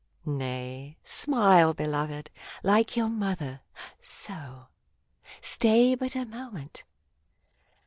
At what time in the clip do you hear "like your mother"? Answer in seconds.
2.63-3.61